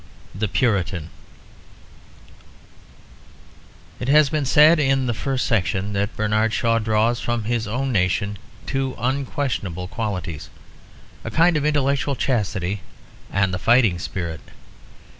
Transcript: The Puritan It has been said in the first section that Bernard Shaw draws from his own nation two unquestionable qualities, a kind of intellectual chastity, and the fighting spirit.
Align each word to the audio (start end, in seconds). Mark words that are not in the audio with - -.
The 0.33 0.47
Puritan 0.47 1.11
It 3.99 4.07
has 4.07 4.31
been 4.31 4.45
said 4.45 4.79
in 4.79 5.05
the 5.05 5.13
first 5.13 5.45
section 5.45 5.93
that 5.93 6.15
Bernard 6.15 6.53
Shaw 6.53 6.79
draws 6.79 7.19
from 7.19 7.43
his 7.43 7.67
own 7.67 7.91
nation 7.91 8.39
two 8.65 8.95
unquestionable 8.97 9.87
qualities, 9.87 10.49
a 11.23 11.29
kind 11.29 11.55
of 11.55 11.65
intellectual 11.67 12.15
chastity, 12.15 12.81
and 13.31 13.53
the 13.53 13.59
fighting 13.59 13.99
spirit. 13.99 14.41